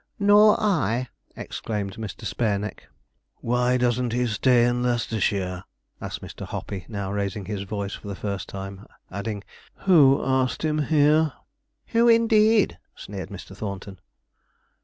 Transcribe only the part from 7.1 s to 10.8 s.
raising his voice for the first time adding, 'Who asked him